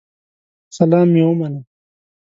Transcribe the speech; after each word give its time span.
سلام 0.77 1.07
مي 1.13 1.21
ومنه 1.27 1.61